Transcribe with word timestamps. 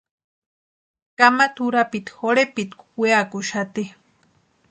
Kamata 1.21 1.61
urapiti 1.67 2.17
jorhepitku 2.23 2.85
weakuxati. 3.05 3.87